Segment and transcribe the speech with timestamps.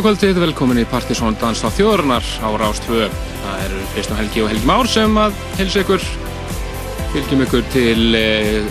[0.00, 3.10] Góða kvöldið, velkomin í Partisón Dans á þjóðurnar á Rástvö.
[3.42, 6.06] Það eru Kristján Helgi og Helgi Már sem að helsa ykkur.
[7.12, 8.70] Fylgjum ykkur til eh,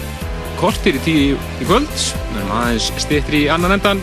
[0.58, 1.92] kortir í tíu í kvöld.
[1.92, 4.02] Við erum aðeins stittri í annan endan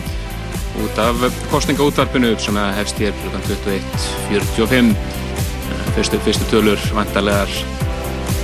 [0.85, 1.19] út af
[1.51, 3.35] kostningaútvarpinu sem hefst hér kl.
[3.49, 4.95] 21.45.
[4.95, 7.51] Eh, fyrstu, fyrstu tölur vantarlegar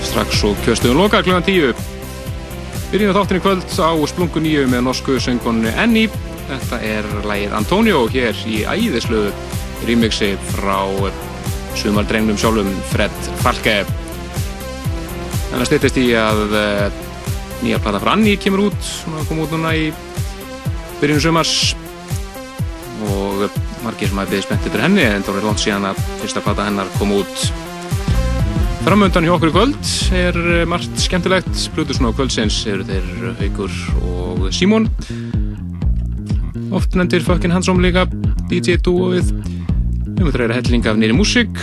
[0.09, 1.39] strax og kjöstuðum loka kl.
[1.39, 1.71] 10.
[2.91, 6.09] Byrjum við þáttin í kvöld á Splungu 9 með norsku söngkonu Enni.
[6.53, 9.23] Þetta er lægið Antonio hér í æðislu
[9.87, 10.77] remixi frá
[11.79, 13.79] sumaldrengnum sjálfum Fred Falke.
[15.49, 16.99] Þannig að styrtist í að uh,
[17.63, 19.89] nýja plata frá Anni kemur út, svona kom út núna í
[21.01, 21.73] byrjunum sumars
[23.09, 23.47] og
[23.83, 26.67] margir sem hafa byggðið spenntið fyrir henni en það voru langt síðan að fyrsta plata
[26.69, 27.47] hennar kom út.
[28.83, 30.37] Framöndan hjá okkur í kvöld er
[30.69, 31.51] margt skemmtilegt.
[31.73, 34.91] Plutusnó kvöldsins eru þeir Haugur og Símón
[36.93, 38.03] oft nendir fucking handsome líka
[38.51, 39.31] DJ dúoið
[40.13, 41.61] við möttum reyna helling af nýri músík.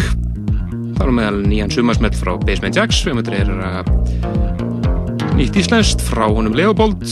[0.98, 3.04] Erum við meðal nýjan sumarsmell frá Basement Jacks.
[3.06, 3.84] Við möttum reyna
[5.38, 7.04] nýtt íslenskt frá honum Leopold.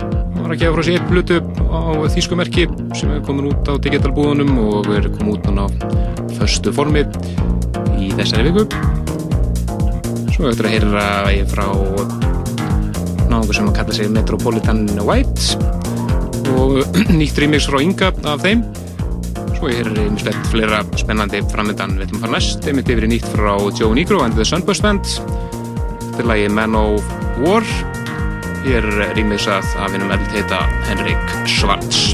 [0.00, 2.64] Hann var að gefa frá sér blutu á þýskumerki
[2.96, 5.68] sem er komin út á digitalbúðunum og er komin út á
[6.38, 7.04] förstu formi
[8.00, 8.64] í þessari viku.
[10.32, 11.04] Svo eftir að heyra
[11.52, 11.68] frá
[13.28, 15.79] náðungu sem að kalla sig Metropolitan White
[16.56, 16.80] og
[17.20, 18.64] nýtt remix frá Inga af þeim.
[19.58, 23.28] Svo er einmislegt fleira spennandi framöndan við ætlum að fara næst einmitt yfir í nýtt
[23.34, 25.04] frá Joe Negro and the Sunburst Band.
[26.06, 27.14] Þetta er lagi Man of
[27.44, 27.66] War.
[28.64, 32.10] Hér remixað af hennum eld heita Henrik Schwartz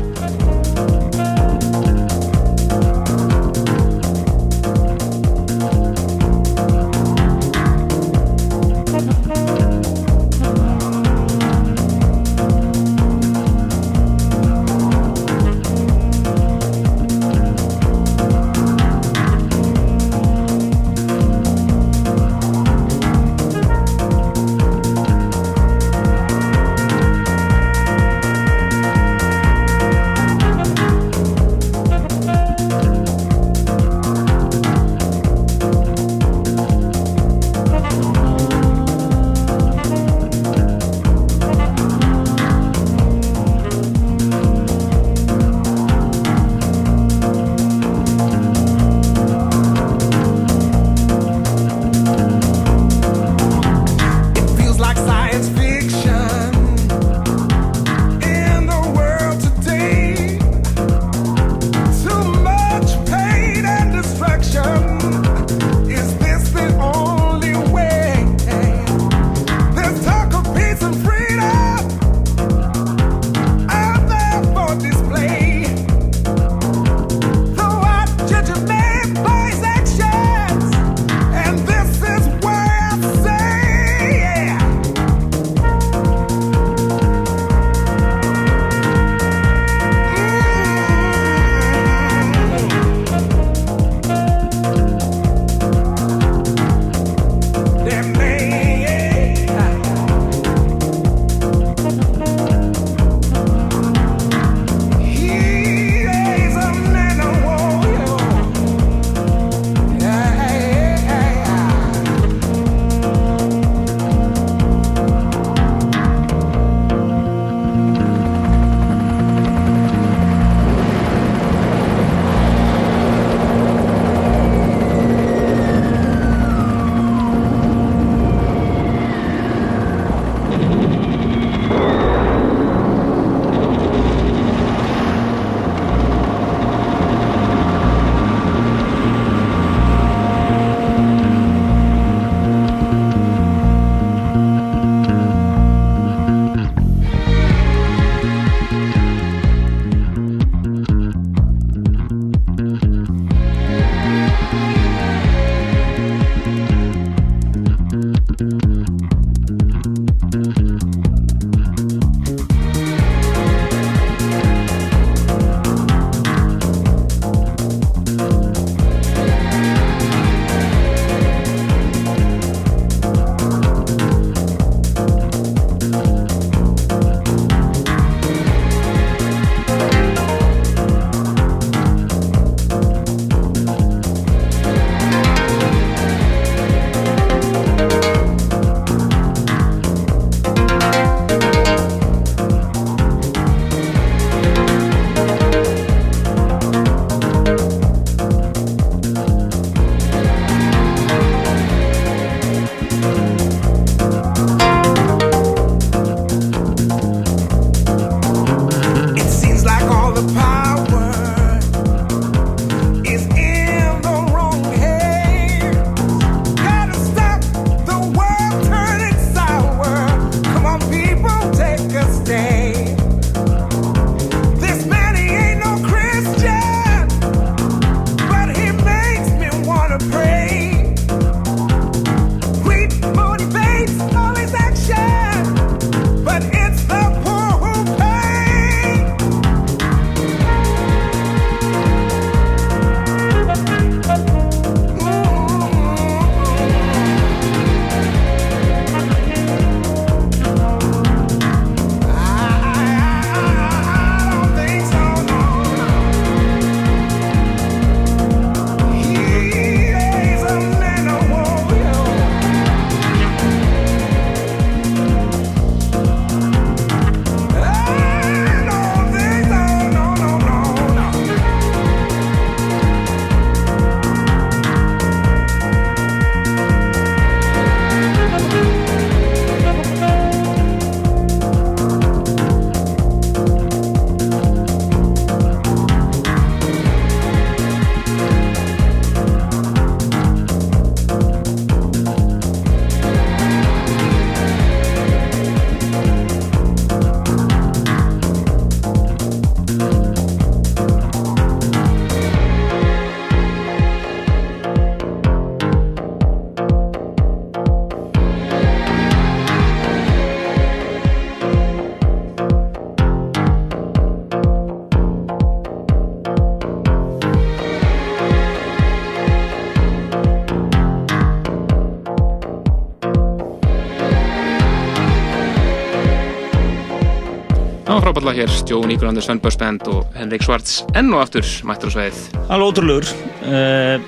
[328.26, 332.16] fráballa hér, Jón Ígurlandur Svennbjörnsbend og Henrik Svarts enn og aftur mættur á sveið.
[332.50, 333.06] Alveg ótrúlegur,
[333.46, 334.02] uh,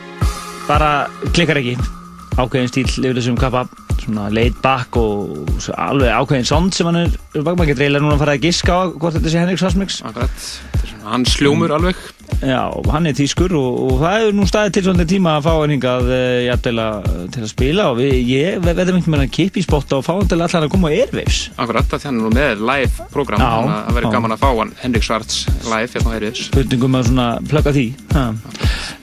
[0.66, 0.88] bara
[1.36, 1.76] klikkar ekki,
[2.34, 3.62] ákveðin stíl yfir þessum kappa,
[4.02, 8.24] svona laid back og alveg ákveðin sond sem hann er, maður getur eiginlega núna að
[8.24, 10.00] fara að giska á hvort þetta sé Henrik Svartsmix.
[10.02, 11.78] Akkurat, þetta er svona hans sljómur mm.
[11.78, 12.02] alveg.
[12.42, 15.52] Já, hann er tískur og, og það er nú staðið til svona tíma að fá
[15.60, 16.26] hann hingað uh,
[17.34, 20.12] til að spila og við, ég veðum einhvern veginn að kipa í spotta og fá
[20.14, 21.40] hann til allar að koma á Airwaves.
[21.58, 24.72] Akkurat, það er nú með live program, þannig að það verður gaman að fá hann
[24.82, 26.44] Henrik Svarts live hérna á Airwaves.
[26.48, 27.86] Spurningum að svona plöka því.
[28.14, 28.24] Ha.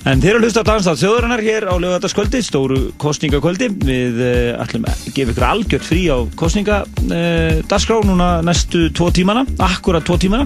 [0.06, 3.72] En þeir eru að hlusta á Danstátt þjóðurinnar hér á lögataskvöldi, stóru kostningakvöldi.
[3.86, 9.48] Við uh, ætlum að gefa ykkur algjört frí á kostningadaskrá uh, núna næstu tvo tímana,
[9.66, 10.46] akkurat tvo tímana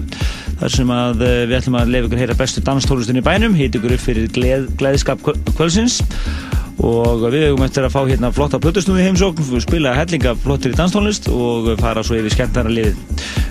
[0.60, 3.78] þar sem að eh, við ætlum að lefa ykkur heyra bestu danstólustunni í bænum, hýt
[3.78, 5.22] ykkur upp fyrir gleð, gleðskap
[5.56, 6.00] kvölsins
[6.86, 11.28] og við höfum eftir að fá hérna flotta plötusnúði heimsókn, spila hellinga flottir í danstónlist
[11.32, 13.00] og fara svo yfir skemmtara liðið.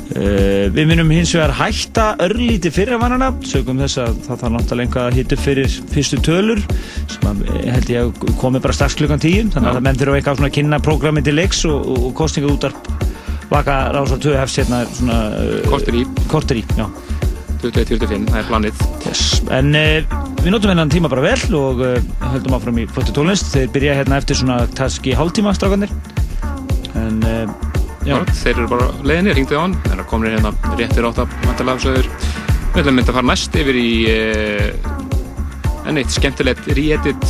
[0.10, 4.56] Uh, við minnum hins vegar hætta örlíti fyrir að vannana, sögum þess að það þarf
[4.56, 6.64] náttúrulega að hýta upp fyrir fyrstu tölur
[7.12, 10.18] sem að, eh, held ég að komi bara strax klukkan tíu, þannig að menn þurfa
[10.18, 12.90] eitthvað að kynna prógrami til leiks og, og kostninga útarp
[13.50, 15.20] Vaka Rásar 2 hefst hérna svona
[15.70, 16.04] Korter í.
[16.30, 16.86] Korter í, já.
[17.64, 18.84] 21.45, það er planið.
[19.10, 19.24] Yes.
[19.52, 21.98] En uh, við notum hennan tíma bara vel og uh,
[22.32, 25.92] höldum áfram í flotti tólunist Þeir byrja hérna eftir svona taski hálftíma strákanir
[27.00, 27.52] En uh,
[28.08, 28.16] já.
[28.42, 29.76] Þeir eru bara leiðinni, ringdu á hann.
[29.86, 32.12] Þeir eru komin hérna réttir átt að vantalafsöður
[32.76, 34.94] Við ætlum að fara næst yfir í uh,
[35.90, 37.28] enn eitt skemmtilegt re-edit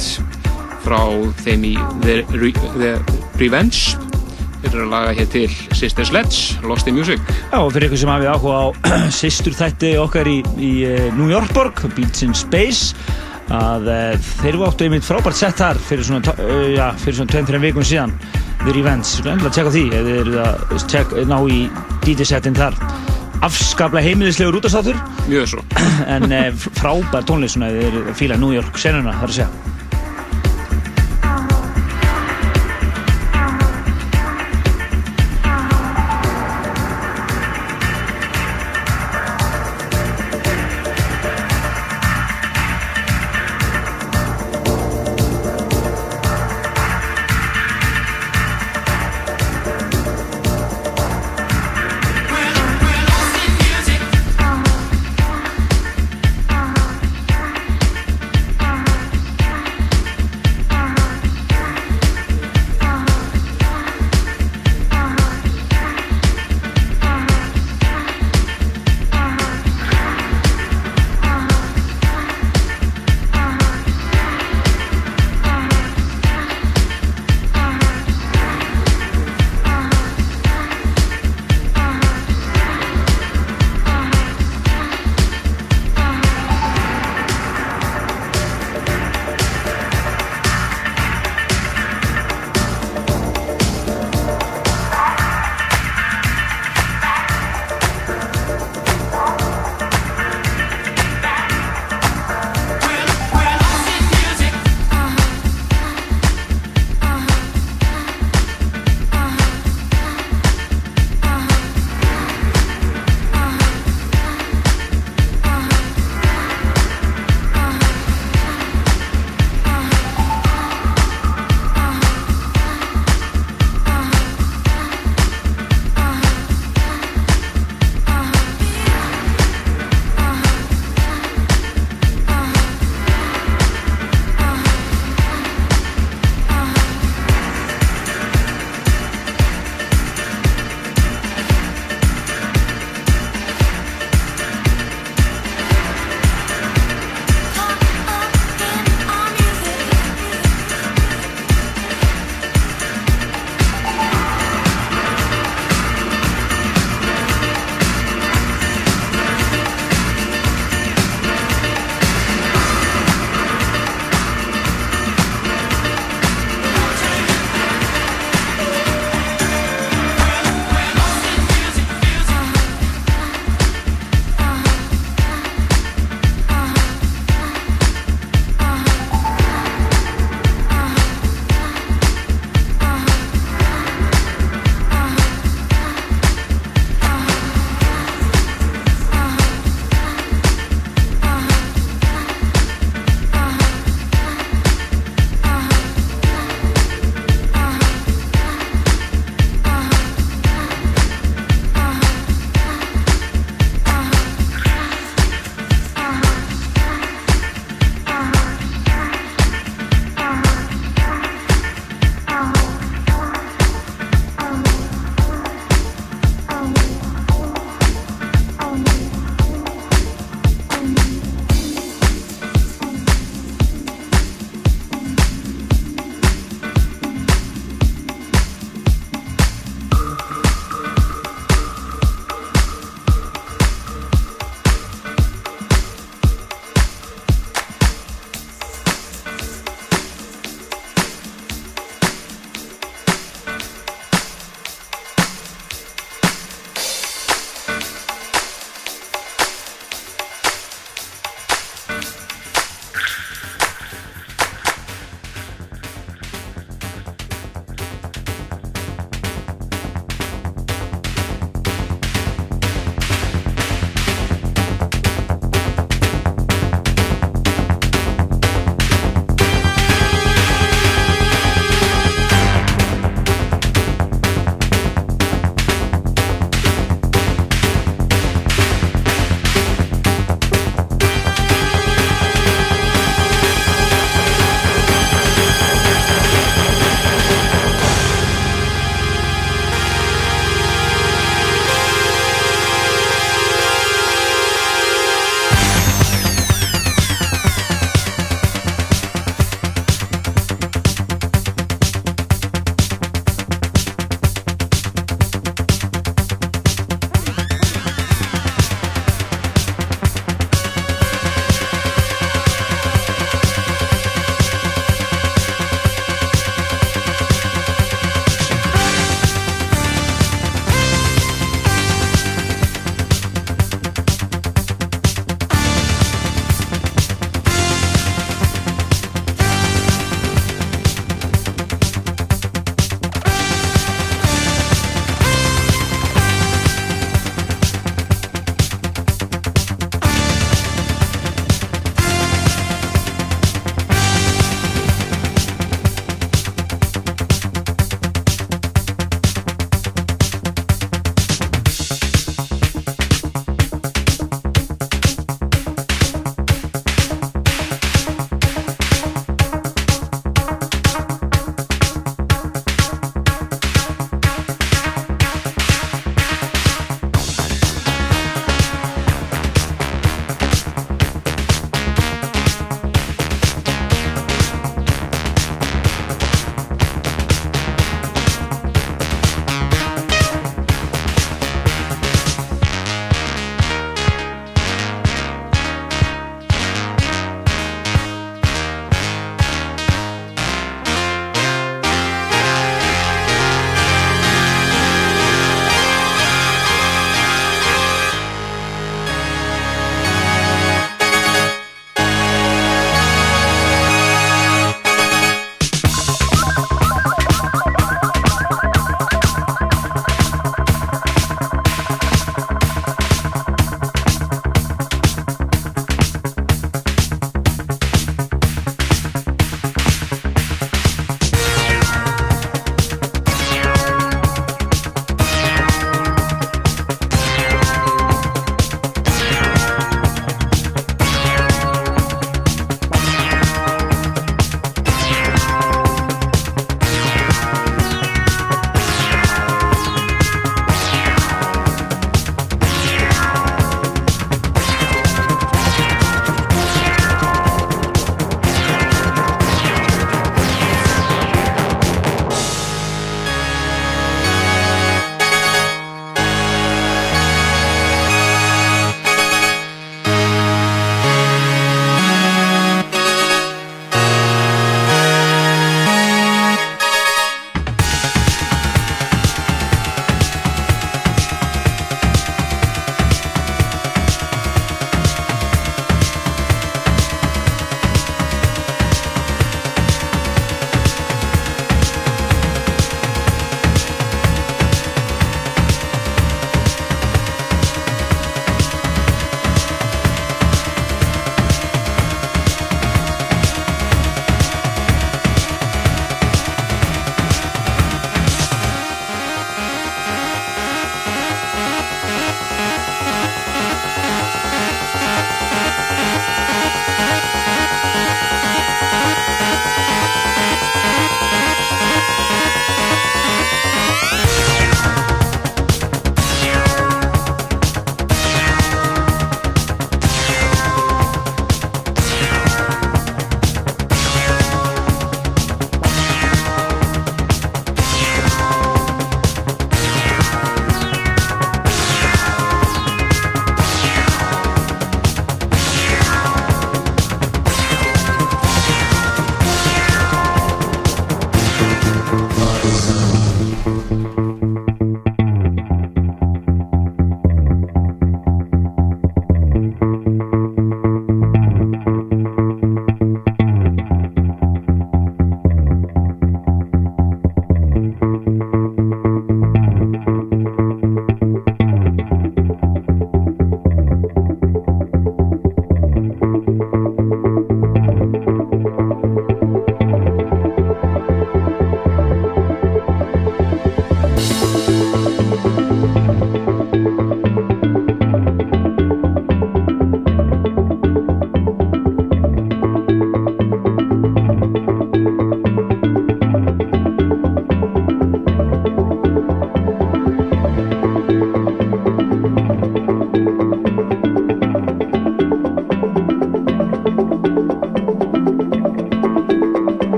[0.83, 0.99] frá
[1.45, 1.73] þeim í
[2.03, 2.93] The, Re The
[3.39, 4.08] Revenge
[4.59, 5.45] Við erum að laga hér til
[5.77, 7.21] Sister Sledge, Lost in Music.
[7.47, 8.65] Já, og fyrir ykkur sem hafið áhuga á
[9.19, 12.93] sýstur þætti okkar í, í eh, New Yorkborg, Beats in Space,
[13.49, 17.33] að uh, þeir eru áttu einmitt frábært sett þar fyrir svona, uh, já, fyrir svona
[17.33, 18.13] 2-3 vikun síðan,
[18.65, 19.07] The Revenge.
[19.09, 21.59] Svo endilega tjekka því, ef þið eru að tjekka, ná í
[22.05, 22.77] DJ-settin þar.
[23.47, 24.99] Afskaplega heimilislegur útastáttur.
[25.31, 25.65] Mjög svo.
[26.13, 29.78] en frábært tónlist svona, þið eru að fíla New York senuna, þar að segja.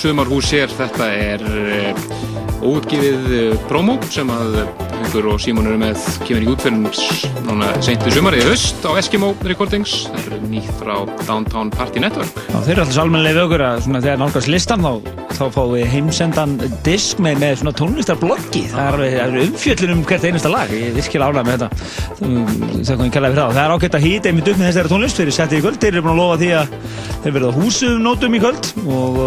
[0.00, 0.72] Sumarhús hér.
[0.72, 2.04] Þetta er uh,
[2.64, 4.62] óutgifið uh, promo sem að
[5.00, 6.84] Haugur og Símón eru með kemur í útfjörnum
[7.46, 9.94] núna seintu sumarið í höst á Eskimo Recordings.
[10.10, 12.36] Það eru nýtt frá Downtown Party Network.
[12.50, 14.92] Já, þeir eru alltaf sálmennlega við okkur að þegar nálgast listan þá,
[15.38, 16.54] þá fáum við heimsendan
[16.86, 18.64] disk með, með svona tónlistarbloggi.
[18.74, 20.74] Það er er umfjöllun um hvert einasta lag.
[20.76, 21.68] Ég er virkilega ánægð með þetta.
[22.20, 23.04] Það
[23.40, 23.56] það.
[23.56, 25.80] Það er ágætt að hýta einmitt upp með þessari tónlist fyrir settið í kvöld.
[25.80, 26.76] Þeir eru búin að lofa því að
[27.24, 29.18] þeir verða húsum nótum í kvöld og,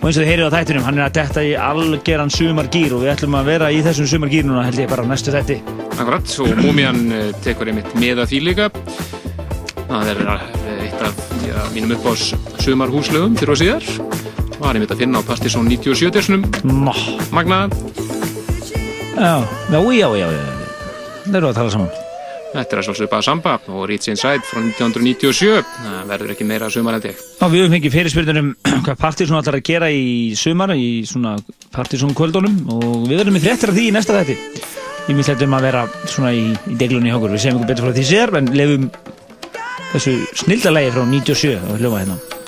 [0.00, 3.02] og eins og þið heyrið á þættinum, hann er að detta í algeran sumargýr og
[3.04, 5.58] við ætlum að vera í þessum sumargýr núna held ég bara á næstu þætti.
[6.00, 8.70] Akkurat, og Múmian uh, tekur einmitt með að því líka.
[9.90, 10.46] Það er uh,
[10.86, 12.30] eitt af já, mínum uppáðs
[12.64, 13.90] sumarhúslögum fyrir og síðar.
[14.60, 16.92] Var einmitt að finna á Pastisón 97 dersnum Nó,
[17.32, 17.66] Magna.
[19.16, 19.34] já,
[19.72, 20.46] já, já, já, já.
[21.26, 21.92] Það eru að tala saman.
[22.50, 25.60] Þetta er að svolítið bara Samba og Reach Inside frá 1997.
[26.20, 27.20] Verður ekki meira sumar held ég.
[27.40, 28.48] Já, við höfum fengið fyrirspyrnir um
[28.84, 30.02] hvað Partiðsson ætlar að gera í
[30.36, 31.38] sumar í svona
[31.72, 34.36] Partiðsson kvöldunum og við verðum með fréttir af því í næsta þætti.
[35.08, 37.32] Ég myndi þetta um að vera svona í, í deglunni hjá okkur.
[37.32, 38.90] Við segjum ykkur betur frá því sér, en lefum
[39.94, 42.39] þessu snildalegi frá 97 og hljóma hérna.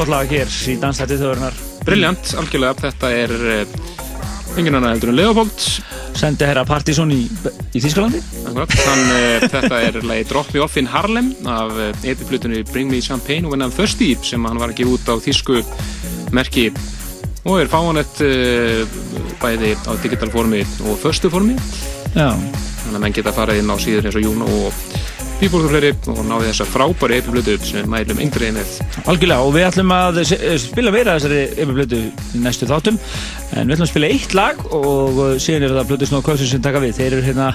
[0.00, 1.56] Flottlaga hér í Dansætti þjóðurinnar.
[1.84, 2.76] Brilljant, algjörlega.
[2.86, 3.72] Þetta er uh,
[4.56, 5.64] engin annað heldur en Leopold.
[6.16, 7.18] sendi herra Partizón í,
[7.76, 11.90] í Þískalandi Akkurat, þann, uh, þetta er lagi Drop Me Off in Harlem af uh,
[12.00, 15.60] epiflutunni Bring Me Champagne og hennan Thirsty sem hann var að gefa út á þísku
[16.36, 16.66] merki
[17.44, 18.20] og er fáanett
[19.40, 21.56] bæði á digital formi og förstu formi
[22.12, 22.34] Já.
[22.34, 24.99] þannig að menn geta farið inn á síður eins og Jún og
[25.40, 25.72] Bíbólur
[26.12, 28.72] og náði þessa frábæri epiflutu sem við mælum yngriði með
[29.08, 32.00] Algjörlega og við ætlum að se- spila meira þessari yfirblötu
[32.36, 32.98] í næstu þáttum.
[33.56, 36.50] En við ætlum að spila eitt lag og uh, síðan er það Blötu Snóð Kvölsson
[36.52, 36.92] sem taka við.
[36.98, 37.48] Þeir eru hérna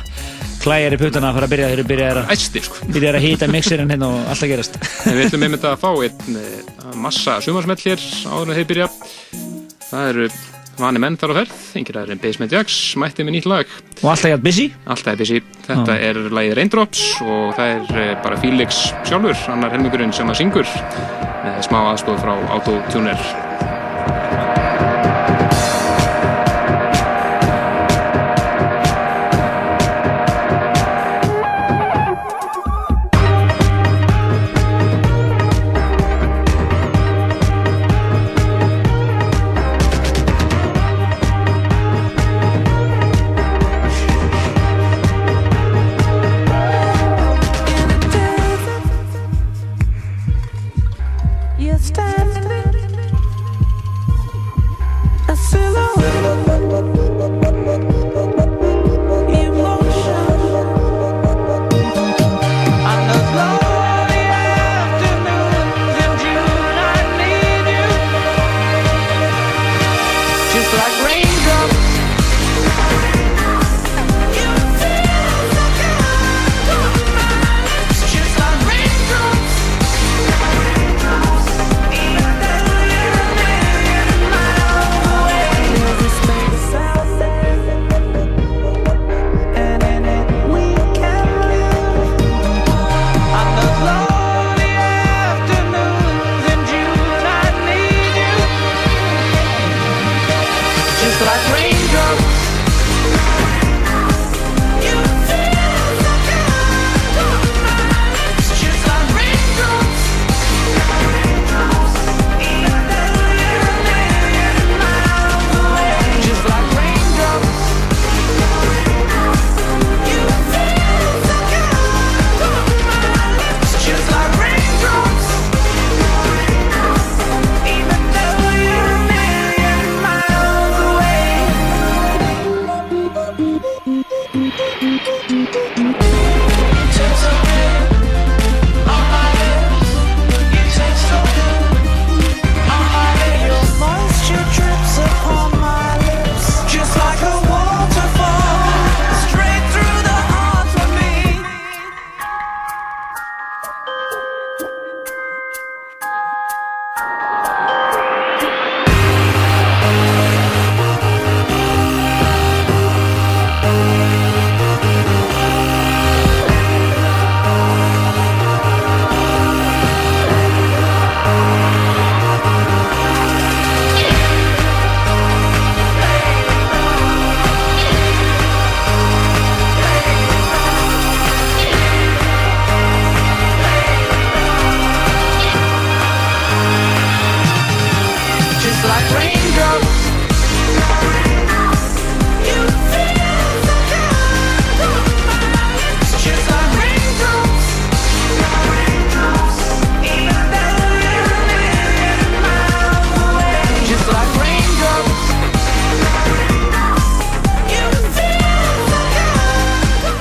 [0.63, 2.33] klæjar í putana að fara að byrja þeir eru byrjar að,
[2.65, 2.81] sko.
[2.89, 4.81] að hýta mixerinn hérna og allt að gerast.
[5.05, 8.01] En við ætlum einmitt að fá einn eh, massa sumarsmell hér
[8.33, 8.89] áður en þeir byrja.
[9.91, 10.29] Það eru
[10.79, 13.75] vani menn þar á ferð, yngir aðeins Basement Jacks, mætti með nýtt lag.
[14.01, 15.41] og alltaf gæt busy Alltaf er busy.
[15.65, 20.41] Þetta er lagið Raindrops og það er eh, bara Felix sjálfur, annar helmingurinn sem að
[20.43, 20.69] syngur
[21.45, 23.64] með smá aðstof frá Autotuner.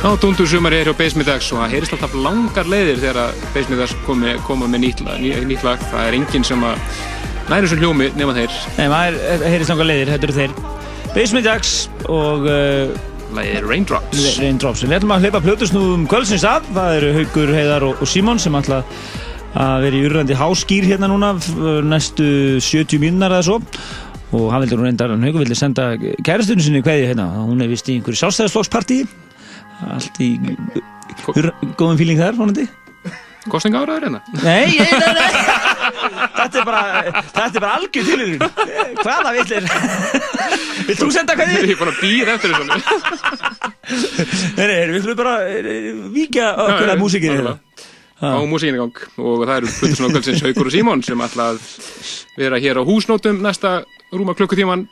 [0.05, 4.34] Já, Dundur sumar er hjá Basement Jacks og það heyrist alltaf langar leiðir þegar komi,
[4.44, 5.80] koma með nýtt lag, ný, lag.
[5.80, 6.82] Það er enginn sem að
[7.48, 8.59] næri þessu hljómi nema þeir.
[8.76, 10.52] Nei, maður heyri stanga leiðir, þetta eru þeir
[11.14, 11.72] Basement Jacks
[12.12, 12.92] og uh,
[13.32, 14.28] Lagið er Raindrops.
[14.42, 18.44] Raindrops Við ætlum að hleypa plötusnúðum kvöldsins af það eru Haugur, Heiðar og, og Simon
[18.44, 18.84] sem ætla
[19.57, 21.32] að vera í urrandi háskýr hérna núna
[21.88, 23.61] næstu 70 mínunar eða svo
[24.36, 27.72] og hann vildi nú reyndar, hann Haugur vildi senda kærastunni sinni kveði hérna, hún er
[27.72, 29.07] vist í einhverju sjálfstæðisflokkspartí
[29.95, 30.31] allt í
[31.25, 32.68] góðum fíling þar, vonandi
[33.51, 34.20] Kostninga áraður hérna.
[34.41, 35.33] Nei, nei, nei, nei.
[36.39, 36.81] Þetta er bara,
[37.33, 38.43] þetta er bara algjör tilurinn.
[39.01, 39.66] Hvaða villir?
[40.89, 42.64] Vilt þú senda hvað Ég er búin að býða eftir þessu.
[44.59, 47.37] Nei, nei, við skulum bara eh, víkja okkur að músikinu.
[47.37, 47.59] nákvæmlega.
[48.25, 51.59] Á músikinu í gang og það eru Plutusson og Haukur og Símon sem ætla að
[52.41, 53.77] vera hér á húsnótum næsta
[54.12, 54.87] rúma klukkutíman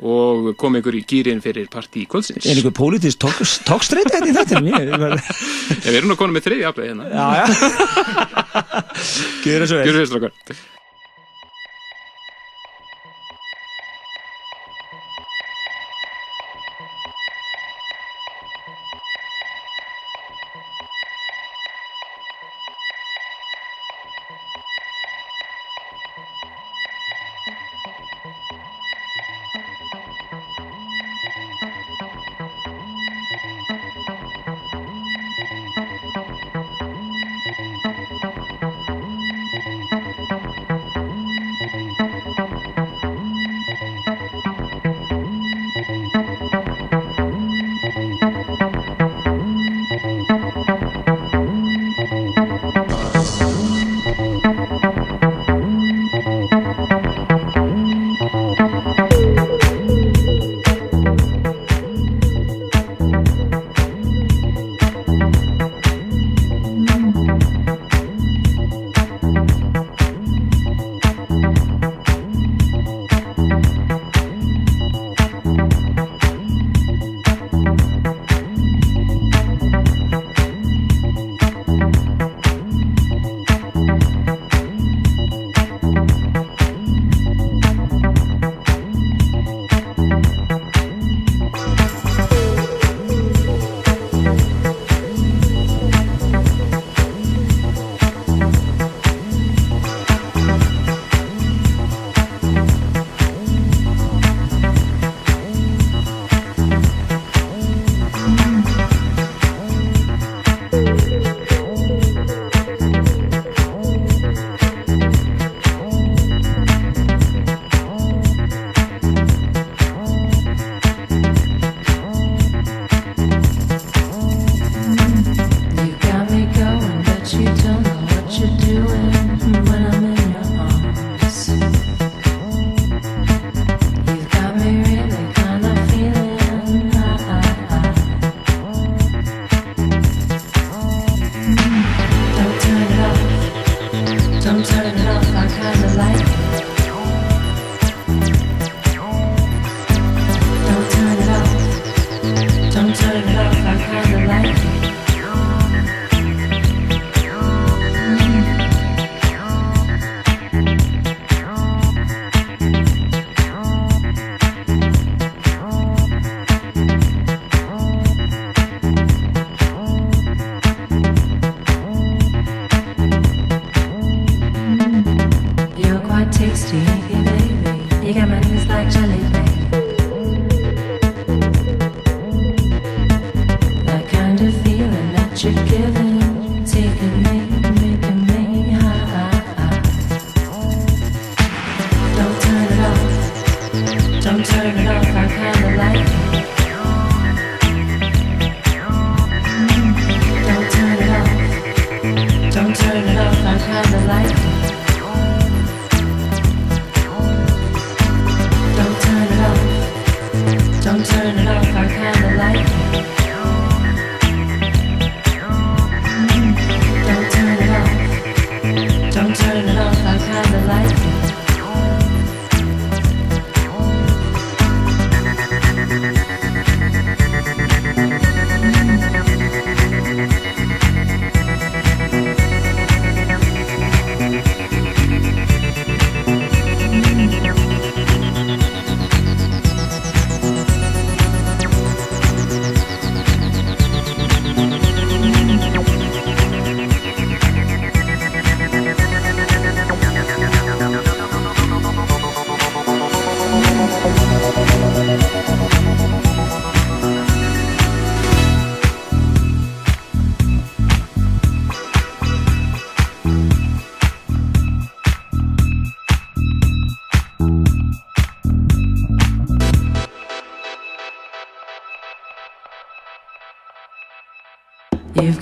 [0.00, 2.46] og kom ykkur í gýrin fyrir partí kvöldsins.
[2.48, 5.10] Er ykkur pólitist tókstreit þetta hérna í þetta?
[5.84, 7.04] Við erum nú konum með þriði aflega hérna.
[7.12, 7.44] Já, já.
[9.44, 9.86] Gjör þessu vel.
[9.88, 10.60] Gjör þessu vel.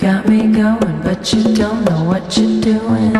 [0.09, 3.18] got me going, but you don't know what you're doing.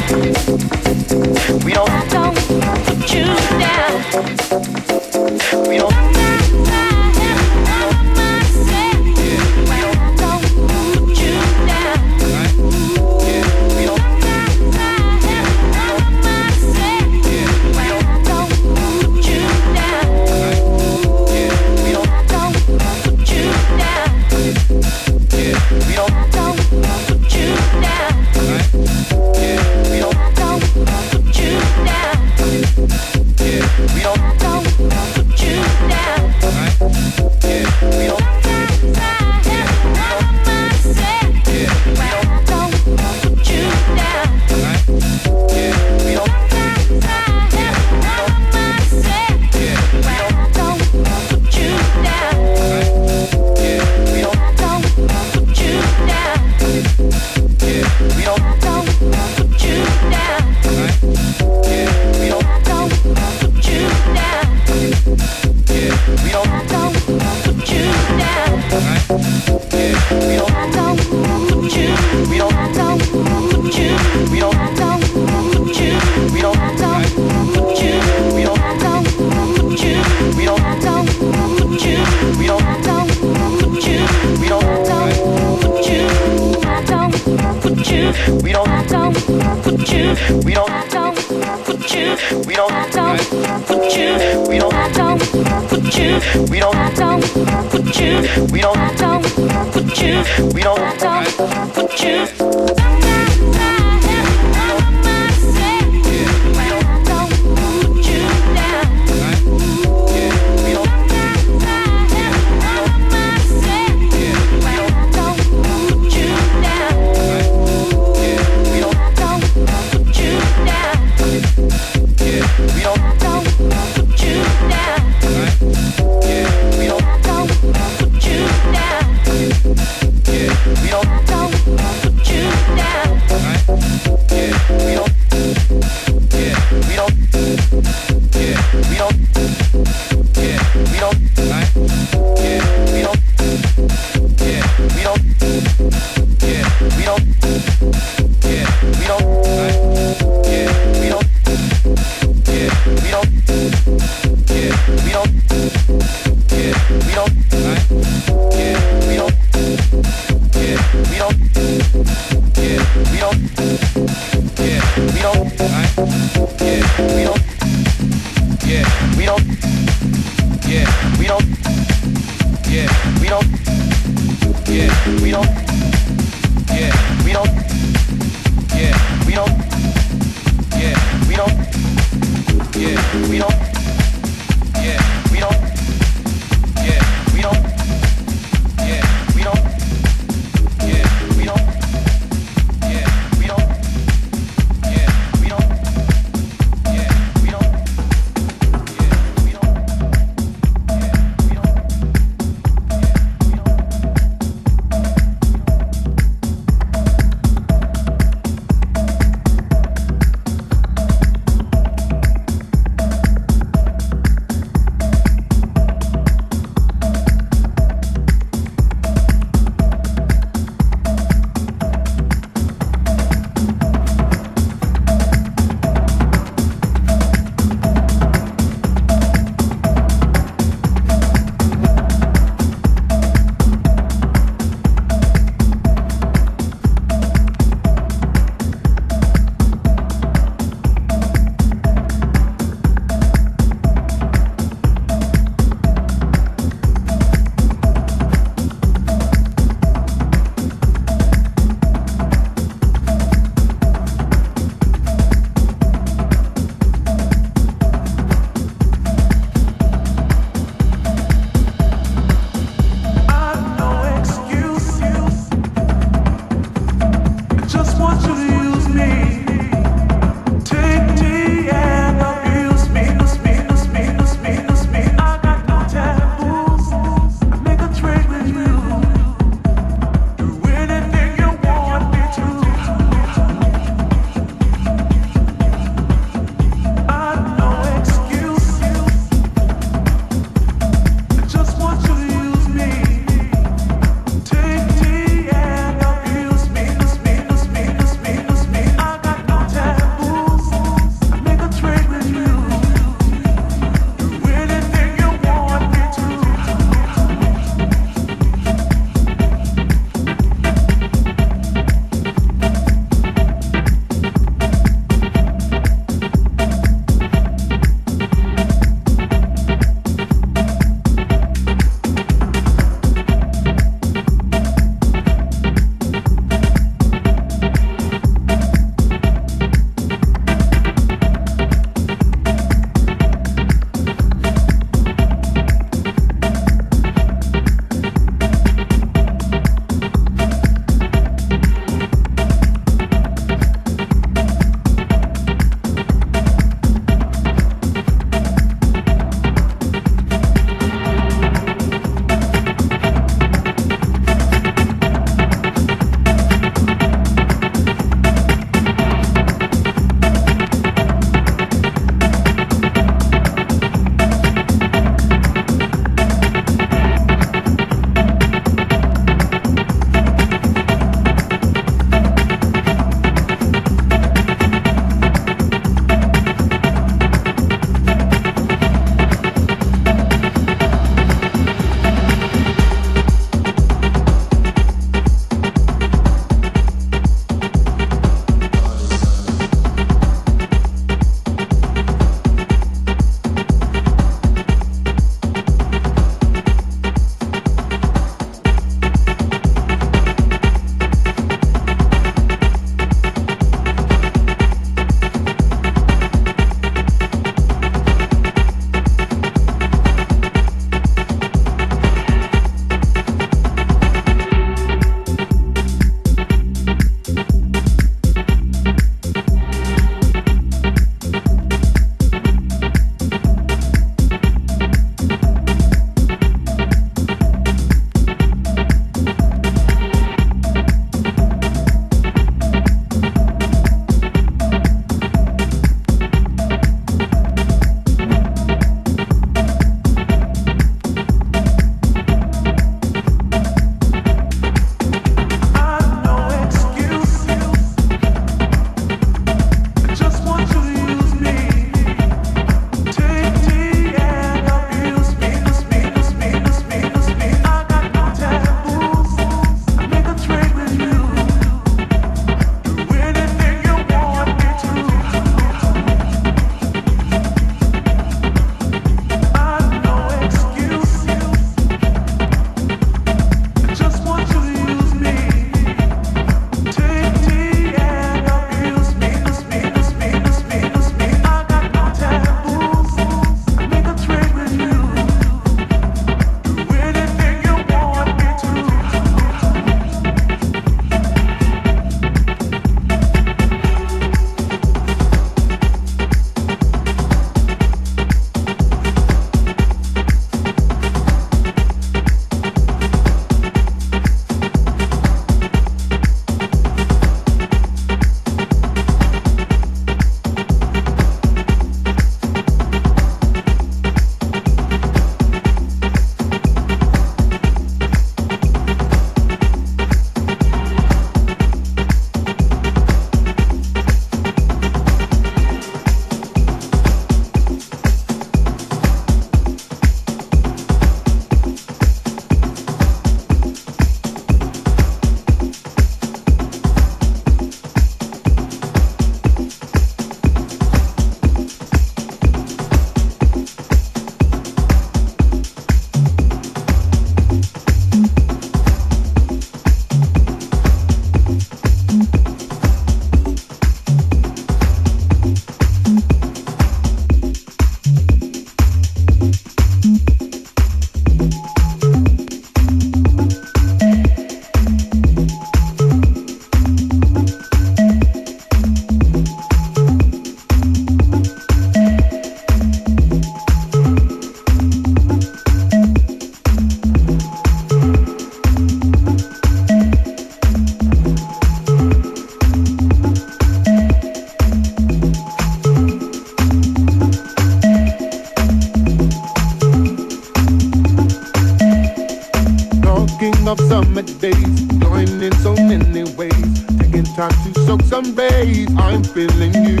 [599.48, 600.00] feeling you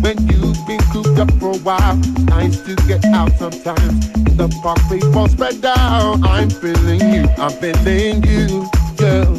[0.00, 1.96] when you've been cooped up for a while.
[2.26, 4.10] Nice to get out sometimes.
[4.36, 6.18] The park, people spread out.
[6.24, 9.34] I'm feeling you, I'm feeling you, girl.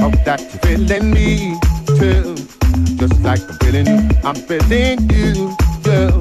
[0.00, 1.58] Hope that you're feeling me,
[1.98, 2.36] too.
[3.00, 6.20] Just like I'm feeling you, I'm feeling you, girl.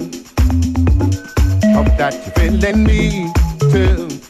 [1.76, 3.32] Hope that you're feeling me,
[3.72, 4.25] too